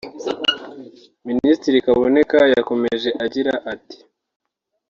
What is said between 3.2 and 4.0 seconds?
agira ati